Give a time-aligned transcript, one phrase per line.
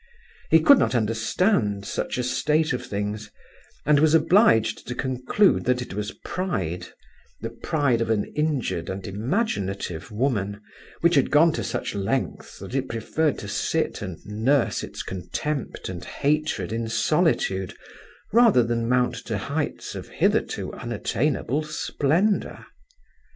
[0.49, 3.29] He could not understand such a state of things,
[3.85, 6.87] and was obliged to conclude that it was pride,
[7.41, 10.59] the pride of an injured and imaginative woman,
[11.01, 15.87] which had gone to such lengths that it preferred to sit and nurse its contempt
[15.87, 17.75] and hatred in solitude
[18.33, 22.65] rather than mount to heights of hitherto unattainable splendour.